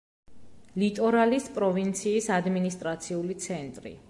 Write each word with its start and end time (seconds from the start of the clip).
ლიტორალის 0.83 1.45
პროვინციის 1.59 2.31
ადმინისტრაციული 2.41 3.43
ცენტრი. 3.47 3.99